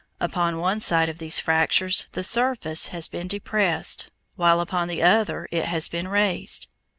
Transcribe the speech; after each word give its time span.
Upon 0.19 0.57
one 0.57 0.79
side 0.79 1.09
of 1.09 1.19
these 1.19 1.39
fractures 1.39 2.07
the 2.13 2.23
surface 2.23 2.87
has 2.87 3.07
been 3.07 3.27
depressed, 3.27 4.09
while 4.35 4.59
upon 4.59 4.87
the 4.87 5.03
other 5.03 5.47
it 5.51 5.65
has 5.65 5.87
been 5.87 6.07
raised. 6.07 6.65